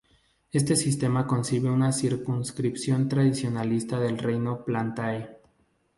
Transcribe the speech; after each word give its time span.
Este 0.51 0.75
sistema 0.75 1.27
concibe 1.27 1.69
una 1.69 1.91
circunscripción 1.91 3.07
tradicionalista 3.07 3.99
del 3.99 4.17
reino 4.17 4.65
Plantae. 4.65 5.39